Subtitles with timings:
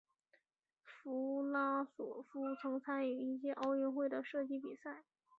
[0.83, 5.03] 弗拉索夫曾参与一届奥运会的射击比赛。